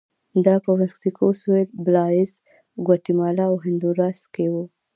[0.45, 2.31] دا په مکسیکو سوېل، بلایز،
[2.85, 4.53] ګواتیمالا او هندوراس کې و